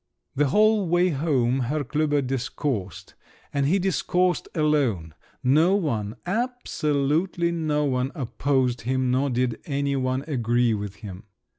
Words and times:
The 0.35 0.47
whole 0.47 0.87
way 0.87 1.09
home 1.09 1.59
Herr 1.59 1.83
Klüber 1.83 2.25
discoursed… 2.25 3.13
and 3.53 3.67
he 3.67 3.77
discoursed 3.77 4.47
alone; 4.55 5.13
no 5.43 5.75
one, 5.75 6.15
absolutely 6.25 7.51
no 7.51 7.85
one, 7.85 8.11
opposed 8.15 8.81
him, 8.81 9.11
nor 9.11 9.29
did 9.29 9.61
any 9.65 9.95
one 9.95 10.23
agree 10.27 10.73
with 10.73 10.95
him. 11.05 11.25